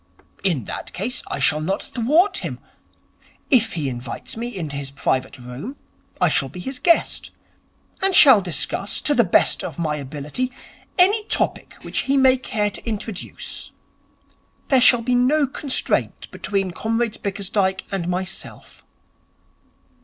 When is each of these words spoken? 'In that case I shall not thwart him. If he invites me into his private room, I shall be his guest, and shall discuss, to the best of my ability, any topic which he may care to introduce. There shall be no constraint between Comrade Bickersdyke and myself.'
'In 0.43 0.63
that 0.63 0.93
case 0.93 1.21
I 1.27 1.37
shall 1.37 1.61
not 1.61 1.83
thwart 1.83 2.37
him. 2.37 2.57
If 3.51 3.73
he 3.73 3.87
invites 3.87 4.35
me 4.35 4.47
into 4.47 4.75
his 4.75 4.89
private 4.89 5.37
room, 5.37 5.75
I 6.19 6.27
shall 6.27 6.49
be 6.49 6.59
his 6.59 6.79
guest, 6.79 7.29
and 8.01 8.15
shall 8.15 8.41
discuss, 8.41 8.99
to 9.01 9.13
the 9.13 9.23
best 9.23 9.63
of 9.63 9.77
my 9.77 9.97
ability, 9.97 10.51
any 10.97 11.23
topic 11.25 11.75
which 11.83 11.99
he 11.99 12.17
may 12.17 12.37
care 12.37 12.71
to 12.71 12.83
introduce. 12.89 13.69
There 14.69 14.81
shall 14.81 15.03
be 15.03 15.13
no 15.13 15.45
constraint 15.45 16.31
between 16.31 16.71
Comrade 16.71 17.21
Bickersdyke 17.21 17.83
and 17.91 18.07
myself.' 18.07 18.83